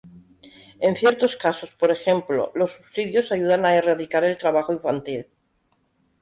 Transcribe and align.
En 0.79 0.95
ciertos 0.95 1.35
casos, 1.35 1.69
por 1.75 1.91
ejemplo, 1.91 2.51
los 2.55 2.71
subsidios 2.71 3.31
ayudan 3.31 3.67
a 3.67 3.75
erradicar 3.75 4.23
el 4.23 4.35
trabajo 4.35 4.73
infantil. 4.73 5.27